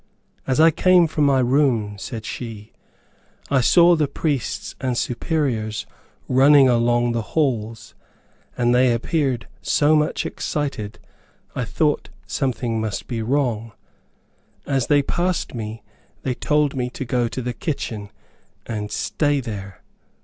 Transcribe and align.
"As 0.47 0.59
I 0.59 0.71
came 0.71 1.05
from 1.05 1.25
my 1.25 1.41
room," 1.41 1.95
said 1.99 2.25
she, 2.25 2.71
"I 3.51 3.61
saw 3.61 3.95
the 3.95 4.07
priests 4.07 4.73
and 4.81 4.97
Superiors 4.97 5.85
running 6.27 6.67
along 6.67 7.11
the 7.11 7.21
halls, 7.37 7.93
and 8.57 8.73
they 8.73 8.93
appeared 8.93 9.47
so 9.61 9.95
much 9.95 10.25
excited, 10.25 10.97
I 11.53 11.65
thought 11.65 12.09
something 12.25 12.81
must 12.81 13.05
be 13.05 13.21
wrong. 13.21 13.73
As 14.65 14.87
they 14.87 15.03
passed 15.03 15.53
me, 15.53 15.83
they 16.23 16.33
told 16.33 16.75
me 16.75 16.89
to 16.89 17.05
go 17.05 17.27
to 17.27 17.39
the 17.43 17.53
kitchen, 17.53 18.09
and 18.65 18.89
stay 18.89 19.39
there. 19.39 19.83